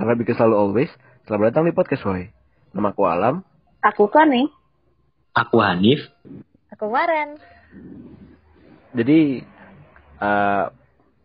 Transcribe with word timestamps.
Never 0.00 0.16
Because 0.16 0.40
Selalu 0.40 0.56
Always. 0.56 0.92
Selamat 1.28 1.52
datang 1.52 1.68
di 1.68 1.76
Podcast 1.76 2.08
Why. 2.08 2.32
Nama 2.72 2.88
aku 2.88 3.04
Alam. 3.04 3.44
Aku 3.84 4.08
Koni. 4.08 4.48
Aku 5.36 5.60
Hanif. 5.60 6.00
Aku 6.72 6.88
Waren. 6.88 7.36
Jadi, 8.96 9.44
uh, 10.24 10.72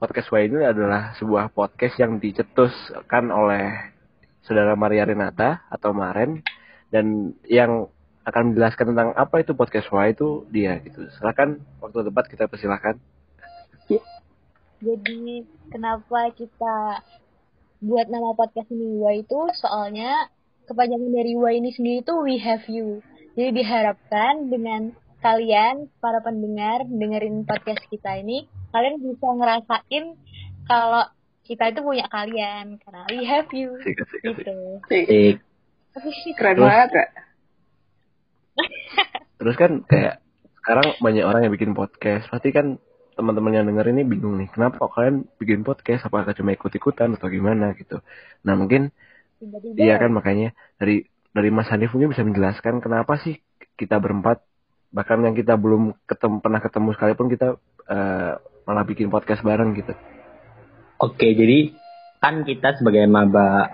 Podcast 0.00 0.32
Why 0.32 0.48
ini 0.48 0.64
adalah 0.64 1.12
sebuah 1.20 1.52
podcast 1.52 2.00
yang 2.00 2.16
dicetuskan 2.16 3.28
oleh 3.28 3.92
Saudara 4.40 4.72
Maria 4.72 5.04
Renata 5.04 5.68
atau 5.68 5.92
Maren. 5.92 6.40
Dan 6.88 7.36
yang 7.44 7.92
akan 8.24 8.56
menjelaskan 8.56 8.96
tentang 8.96 9.12
apa 9.20 9.44
itu 9.44 9.52
Podcast 9.52 9.92
Why 9.92 10.16
itu 10.16 10.48
dia 10.48 10.80
gitu. 10.80 11.12
Silakan 11.20 11.60
waktu 11.76 12.08
tepat 12.08 12.24
kita 12.24 12.48
persilahkan. 12.48 12.96
Jadi 14.80 15.44
kenapa 15.68 16.32
kita 16.32 17.04
buat 17.82 18.06
nama 18.06 18.30
podcast 18.38 18.70
ini 18.70 19.02
Why 19.02 19.26
itu 19.26 19.40
soalnya 19.58 20.30
kepanjangan 20.70 21.10
dari 21.10 21.34
Why 21.34 21.58
ini 21.58 21.74
sendiri 21.74 22.06
itu 22.06 22.14
We 22.22 22.38
Have 22.38 22.70
You. 22.70 23.02
Jadi 23.34 23.50
diharapkan 23.58 24.48
dengan 24.48 24.94
kalian 25.18 25.90
para 25.98 26.22
pendengar 26.22 26.86
dengerin 26.86 27.42
podcast 27.42 27.82
kita 27.90 28.22
ini 28.22 28.46
kalian 28.70 29.02
bisa 29.02 29.26
ngerasain 29.26 30.04
kalau 30.66 31.04
kita 31.42 31.74
itu 31.74 31.80
punya 31.82 32.06
kalian 32.06 32.78
karena 32.78 33.02
we 33.10 33.26
have 33.26 33.50
you 33.50 33.74
gitu. 34.22 34.78
Asik. 34.86 35.42
Keren 36.38 36.56
Terus- 36.56 36.62
banget, 36.64 36.88
Kak. 36.94 37.08
Terus 39.42 39.56
kan 39.58 39.72
kayak 39.90 40.22
sekarang 40.62 40.86
banyak 41.02 41.24
orang 41.26 41.40
yang 41.46 41.52
bikin 41.52 41.74
podcast. 41.74 42.30
Pasti 42.30 42.54
kan 42.54 42.78
teman-teman 43.12 43.52
yang 43.60 43.66
denger 43.68 43.92
ini 43.92 44.02
bingung 44.08 44.40
nih. 44.40 44.48
Kenapa 44.52 44.82
kok 44.82 44.96
kalian 44.96 45.28
bikin 45.36 45.62
podcast? 45.62 46.08
Apakah 46.08 46.32
cuma 46.32 46.56
ikut-ikutan 46.56 47.14
atau 47.16 47.28
gimana 47.28 47.76
gitu? 47.76 48.00
Nah 48.44 48.56
mungkin 48.56 48.90
Tiba-tiba 49.36 49.76
iya 49.78 49.98
kan 49.98 50.10
makanya 50.14 50.54
dari 50.78 51.06
dari 51.32 51.48
Mas 51.50 51.68
Hanif 51.72 51.92
mungkin 51.92 52.12
bisa 52.14 52.22
menjelaskan 52.22 52.78
kenapa 52.78 53.18
sih 53.20 53.40
kita 53.74 53.98
berempat 53.98 54.44
bahkan 54.92 55.24
yang 55.24 55.32
kita 55.32 55.56
belum 55.56 55.96
ketemu 56.04 56.36
pernah 56.44 56.60
ketemu 56.60 56.88
sekalipun 56.92 57.26
kita 57.32 57.48
eh, 57.88 58.32
malah 58.68 58.84
bikin 58.84 59.08
podcast 59.08 59.42
bareng 59.42 59.72
gitu. 59.74 59.96
Oke, 61.02 61.34
jadi 61.34 61.74
kan 62.22 62.46
kita 62.46 62.78
sebagai 62.78 63.08
maba 63.10 63.66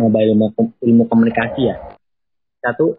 maba 0.00 0.18
ilmu, 0.24 0.50
ilmu 0.82 1.06
komunikasi 1.06 1.70
ya. 1.70 1.76
Kita 2.58 2.74
tuh 2.74 2.98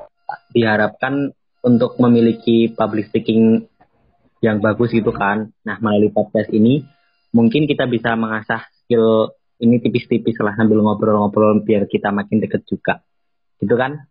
diharapkan 0.55 1.35
untuk 1.63 1.99
memiliki 1.99 2.71
public 2.71 3.11
speaking 3.11 3.67
yang 4.43 4.59
bagus 4.59 4.91
gitu 4.91 5.15
kan. 5.15 5.55
Nah, 5.63 5.79
melalui 5.79 6.11
podcast 6.11 6.51
ini 6.51 6.83
mungkin 7.31 7.63
kita 7.63 7.87
bisa 7.87 8.19
mengasah 8.19 8.67
skill 8.83 9.31
ini 9.63 9.79
tipis-tipis 9.79 10.35
lah 10.43 10.51
sambil 10.59 10.83
ngobrol-ngobrol 10.83 11.63
biar 11.63 11.87
kita 11.87 12.11
makin 12.11 12.43
deket 12.43 12.67
juga. 12.67 12.99
Gitu 13.63 13.71
kan? 13.79 14.03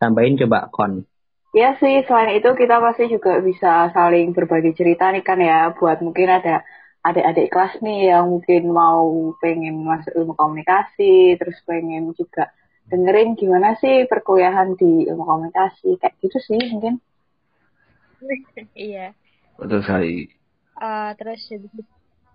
Tambahin 0.00 0.40
coba 0.40 0.72
kon. 0.72 1.04
Ya 1.52 1.76
sih, 1.76 2.00
selain 2.08 2.40
itu 2.40 2.48
kita 2.56 2.80
pasti 2.80 3.12
juga 3.12 3.36
bisa 3.44 3.92
saling 3.92 4.32
berbagi 4.32 4.72
cerita 4.72 5.12
nih 5.12 5.20
kan 5.20 5.36
ya, 5.36 5.76
buat 5.76 6.00
mungkin 6.00 6.30
ada 6.30 6.64
adik-adik 7.02 7.50
kelas 7.50 7.74
nih 7.82 8.14
yang 8.14 8.30
mungkin 8.30 8.70
mau 8.70 9.34
pengen 9.42 9.82
masuk 9.82 10.14
ilmu 10.14 10.38
komunikasi, 10.38 11.36
terus 11.36 11.58
pengen 11.66 12.14
juga 12.14 12.54
dengerin 12.86 13.34
gimana 13.34 13.74
sih 13.82 14.06
perkuliahan 14.06 14.78
di 14.78 15.10
ilmu 15.10 15.26
komunikasi, 15.26 15.98
kayak 15.98 16.14
gitu 16.22 16.38
sih 16.38 16.60
mungkin. 16.70 17.02
iya. 18.78 19.10
Betul 19.60 19.80
sekali. 19.84 20.32
Eh, 20.80 21.10
terus 21.20 21.40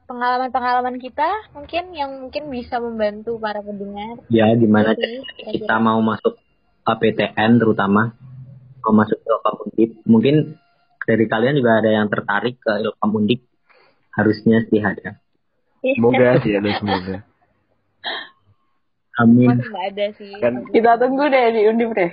pengalaman-pengalaman 0.06 1.02
kita 1.02 1.26
mungkin 1.58 1.90
yang 1.98 2.12
mungkin 2.30 2.54
bisa 2.54 2.78
membantu 2.78 3.42
para 3.42 3.66
pendengar. 3.66 4.22
Ya, 4.30 4.54
gimana 4.54 4.94
Sih, 4.94 5.26
kita 5.58 5.82
mau 5.82 5.98
masuk 6.06 6.38
APTN 6.86 7.58
terutama 7.58 8.14
mau 8.86 8.94
masuk 8.94 9.18
ke 9.18 9.26
Ilkom 9.26 9.56
Undip 9.66 9.92
mungkin 10.06 10.36
dari 11.10 11.26
kalian 11.26 11.58
juga 11.58 11.82
ada 11.82 11.90
yang 11.90 12.06
tertarik 12.06 12.62
ke 12.62 12.86
Ilkom 12.86 13.18
Undip 13.18 13.42
harusnya 14.14 14.62
sih 14.70 14.78
ada 14.86 15.18
Semoga 15.82 16.38
sih 16.46 16.54
ada 16.54 16.70
semoga. 16.78 17.26
amin 19.18 19.58
ada 19.74 20.06
sih. 20.14 20.34
Kan- 20.38 20.70
Kita 20.70 21.02
tunggu 21.02 21.26
deh 21.30 21.46
di 21.50 21.62
Undip 21.66 21.90
deh. 21.98 22.12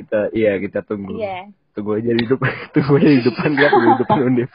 Kita 0.00 0.32
iya 0.32 0.56
kita 0.56 0.80
tunggu. 0.84 1.20
Iya. 1.20 1.52
Tunggu 1.76 2.00
aja 2.00 2.10
di 2.16 2.24
depan, 2.24 2.50
tunggu 2.72 2.92
aja 2.96 3.08
di 3.12 3.20
depan 3.20 3.48
dia 3.52 3.68
di 3.68 3.96
depan 4.00 4.18
undip. 4.32 4.50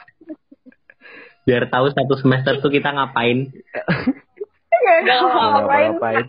biar 1.42 1.66
tahu 1.66 1.90
satu 1.90 2.14
semester 2.22 2.62
tuh 2.62 2.70
kita 2.70 2.94
ngapain 2.94 3.50
ngapain. 4.70 5.90
ngapain. 5.90 6.24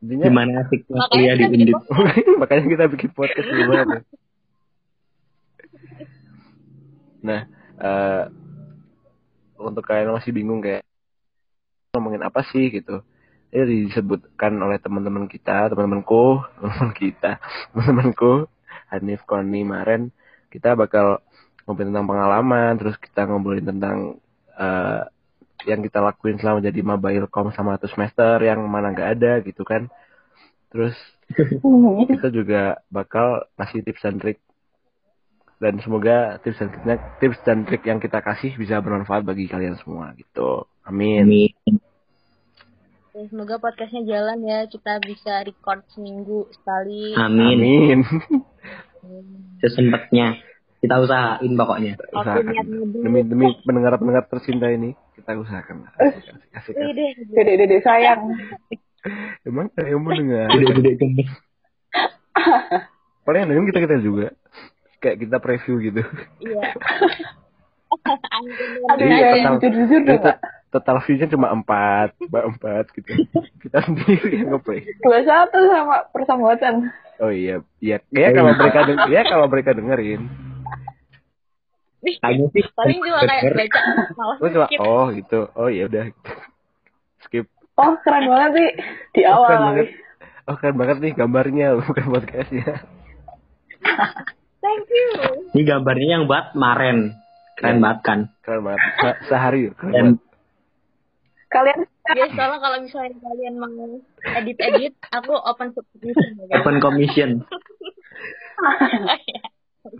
Intinya 0.00 0.24
gimana 0.28 0.52
asiknya 0.64 0.96
Makanya 0.96 1.12
kuliah 1.12 1.34
di 1.36 1.44
Undip 1.44 1.80
makanya 2.40 2.62
kita 2.68 2.84
bikin 2.88 3.10
podcast 3.12 3.48
dulu 3.48 3.70
banget. 3.76 4.02
Nah, 7.20 7.40
eh 7.80 8.24
untuk 9.60 9.84
kalian 9.84 10.08
yang 10.08 10.16
masih 10.16 10.32
bingung 10.32 10.64
kayak 10.64 10.80
ngomongin 11.92 12.24
apa 12.24 12.40
sih 12.48 12.72
gitu. 12.72 13.04
Ini 13.50 13.90
disebutkan 13.90 14.56
oleh 14.62 14.78
teman-teman 14.78 15.26
kita, 15.28 15.68
teman-temanku, 15.68 16.40
teman 16.62 16.90
kita, 16.96 17.42
teman-temanku, 17.74 18.48
Hanif, 18.90 19.22
Koni, 19.24 19.62
Maren, 19.62 20.10
kita 20.50 20.74
bakal 20.74 21.22
ngobrolin 21.64 21.94
tentang 21.94 22.08
pengalaman, 22.10 22.72
terus 22.76 22.98
kita 22.98 23.26
ngobrolin 23.30 23.66
tentang 23.66 24.18
eh 24.58 25.02
yang 25.68 25.84
kita 25.84 26.00
lakuin 26.00 26.40
selama 26.40 26.64
jadi 26.64 26.80
maba 26.80 27.12
ilkom 27.12 27.52
sama 27.52 27.76
satu 27.76 27.92
semester 27.92 28.40
yang 28.40 28.64
mana 28.64 28.96
nggak 28.96 29.10
ada 29.20 29.32
gitu 29.44 29.60
kan. 29.64 29.92
Terus 30.72 30.96
kita 32.16 32.28
juga 32.32 32.80
bakal 32.88 33.44
kasih 33.60 33.84
tips 33.84 34.02
dan 34.02 34.16
trik 34.16 34.40
dan 35.60 35.76
semoga 35.84 36.40
tips 36.40 36.56
dan 36.56 36.68
triknya 36.72 36.96
tips 37.20 37.38
dan 37.44 37.58
trik 37.68 37.84
yang 37.84 38.00
kita 38.00 38.24
kasih 38.24 38.56
bisa 38.56 38.80
bermanfaat 38.80 39.28
bagi 39.28 39.44
kalian 39.44 39.76
semua 39.76 40.16
gitu 40.16 40.64
amin 40.88 41.28
Amin. 41.28 41.76
Semoga 43.10 43.58
podcastnya 43.58 44.06
jalan 44.06 44.38
ya. 44.46 44.64
Kita 44.70 45.02
bisa 45.02 45.42
record 45.42 45.82
seminggu 45.92 46.46
sekali. 46.56 47.12
amin 47.18 47.58
amin 47.58 47.98
sesempatnya 49.60 50.40
kita 50.80 50.96
usahain 50.96 51.52
pokoknya 51.54 51.92
usahakan 52.10 52.64
demi 52.96 53.20
demi 53.20 53.46
pendengar 53.62 54.00
pendengar 54.00 54.24
tercinta 54.26 54.68
ini 54.68 54.96
kita 55.12 55.36
usahakan 55.36 55.84
Wih 56.00 56.16
asik. 56.56 56.72
deh. 56.72 57.12
Dede-dede 57.30 57.84
sayang. 57.84 58.32
emang 59.48 59.68
ada 59.72 59.88
yang 59.88 60.00
mau 60.00 60.12
dengar 60.12 60.48
Gede-gede 60.50 60.92
gemes. 60.96 61.30
paling 63.24 63.44
yang 63.46 63.68
kita 63.68 63.80
kita 63.84 63.96
juga 64.00 64.32
kayak 64.98 65.16
kita 65.20 65.36
preview 65.38 65.76
gitu 65.80 66.02
Iya. 66.40 66.72
Jadi 69.60 70.06
total- 70.06 70.40
total 70.70 70.96
view-nya 71.02 71.26
cuma 71.26 71.50
empat 71.50 72.14
mbak 72.22 72.44
empat 72.54 72.84
gitu 72.94 73.10
kita 73.60 73.82
sendiri 73.82 74.40
yang 74.40 74.54
ngeplay 74.54 74.86
Dua 75.02 75.20
satu 75.26 75.58
sama 75.66 76.06
persahabatan. 76.14 76.86
Oh 77.20 77.30
iya 77.30 77.56
iya 77.78 78.00
ya 78.08 78.28
kalau 78.30 78.52
mereka 78.52 78.80
deng 78.82 78.98
ya 79.06 79.22
kalau 79.22 79.46
mereka 79.46 79.70
dengerin 79.72 80.22
kayaknya 82.00 82.46
sih 82.50 82.64
Paling 82.72 82.98
cuma 82.98 83.20
kayak 83.20 83.42
denger. 83.44 83.54
baca 83.54 83.80
malah 84.16 84.36
cuma 84.40 84.66
skip. 84.66 84.78
oh 84.80 85.06
gitu. 85.12 85.40
Oh 85.52 85.68
ya 85.68 85.84
udah. 85.84 86.04
Skip. 87.20 87.44
Oh, 87.76 87.92
keren 88.00 88.24
banget 88.24 88.50
sih. 88.56 88.68
Di 89.12 89.20
Oh, 89.22 89.36
awal 89.36 89.44
keren 89.46 89.60
tapi. 89.60 89.68
banget. 89.68 89.88
Oh 90.42 90.54
keren 90.56 90.76
banget 90.76 90.96
nih 90.98 91.12
gambarnya 91.12 91.66
bukan 91.78 92.04
podcastnya. 92.08 92.72
Thank 94.60 94.88
you. 94.88 95.08
ini 95.52 95.62
gambarnya 95.62 96.08
yang 96.10 96.24
buat 96.24 96.52
Maren 96.52 97.20
keren 97.54 97.76
Iya. 97.76 97.82
banget 97.82 98.00
kan 98.00 98.18
Keren 98.40 98.60
banget. 98.62 98.80
Se- 98.96 99.20
Sehari. 99.26 99.60
Keren 99.70 99.92
banget. 99.92 100.18
Kalian 101.50 101.82
Ya 102.10 102.26
soalnya 102.30 102.58
kalau 102.58 102.78
misalnya 102.82 103.14
kalian 103.18 103.54
mau 103.54 103.70
edit-edit, 104.34 104.94
aku 105.10 105.34
open 105.34 105.70
subscription. 105.70 106.42
ya, 106.46 106.58
open 106.58 106.78
commission 106.78 107.30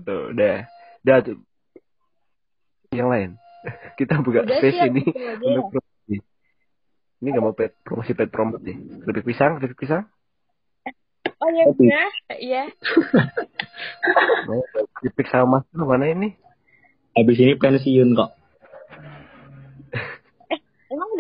Tuh, 0.07 0.31
udah. 0.31 0.67
Udah 1.03 1.17
tuh. 1.23 1.39
Yang 2.91 3.09
lain. 3.09 3.31
Kita 3.99 4.21
buka 4.21 4.43
Udah 4.43 4.59
space 4.59 4.77
sih, 4.77 4.89
ini 4.91 5.03
aja 5.07 5.41
untuk 5.41 5.65
ya. 5.65 5.71
promosi. 5.71 6.17
Ini 7.21 7.29
gak 7.31 7.45
mau 7.45 7.55
pet, 7.55 7.73
promosi 7.83 8.13
pet 8.13 8.29
promote 8.29 8.63
nih. 8.63 8.77
Keripik 9.03 9.25
pisang, 9.27 9.59
keripik 9.59 9.79
pisang. 9.79 10.05
Oh 11.41 11.49
ya 11.49 11.65
udah, 11.67 12.11
iya. 12.37 12.65
Mau 14.49 14.61
keripik 15.01 15.29
sama 15.29 15.61
mas 15.61 15.65
mana 15.73 16.07
ini? 16.07 16.37
habis 17.11 17.37
ini 17.37 17.53
pensiun 17.57 18.15
kok 18.15 18.31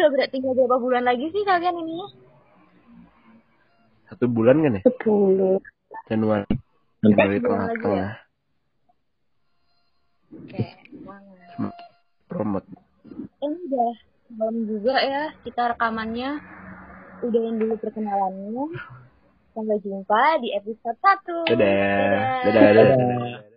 udah 0.00 0.10
berat 0.16 0.32
tinggal 0.32 0.56
berapa 0.56 0.76
bulan 0.80 1.04
lagi 1.04 1.28
sih 1.28 1.44
kalian 1.44 1.76
ininya? 1.76 2.08
Satu 4.08 4.24
bulan 4.32 4.64
kan 4.64 4.80
ya? 4.80 4.82
sepuluh. 4.88 5.60
Januari. 6.08 6.48
Januari 7.04 7.04
bulan 7.04 7.28
lagi 7.28 7.40
tengah-tengah. 7.44 8.10
Oke, 10.30 10.64
semangat. 10.88 11.74
Promote. 12.32 12.68
Ini 13.44 13.56
udah 13.68 13.92
malam 14.40 14.56
juga 14.64 14.94
ya 15.04 15.24
kita 15.44 15.76
rekamannya. 15.76 16.40
udahin 17.20 17.60
dulu 17.60 17.76
perkenalannya. 17.76 18.64
Sampai 19.52 19.76
jumpa 19.84 20.40
di 20.40 20.56
episode 20.56 20.96
1. 20.96 21.52
Dadah. 21.52 22.40
Dadah. 22.48 22.62
Dadah. 22.72 22.96
Dadah. 22.96 23.49